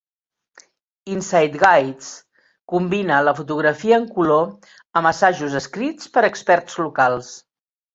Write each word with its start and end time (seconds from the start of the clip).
Insight 1.15 1.57
Guides 1.65 2.07
combina 2.75 3.21
la 3.29 3.35
fotografia 3.43 4.01
en 4.03 4.11
color 4.19 4.51
amb 4.51 5.15
assajos 5.15 5.63
escrits 5.65 6.15
per 6.19 6.29
experts 6.35 6.87
locals. 6.89 7.37